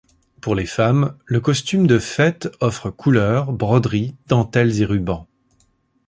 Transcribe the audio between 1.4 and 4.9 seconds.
costume de fêtes offre couleurs, broderies, dentelles et